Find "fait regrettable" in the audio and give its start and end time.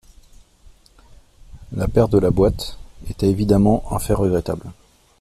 3.99-4.71